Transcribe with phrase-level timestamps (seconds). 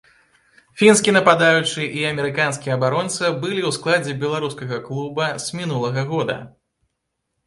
[0.81, 6.39] Фінскі нападаючы і амерыканскі абаронца былі ў складзе беларускага клуба з мінулага года.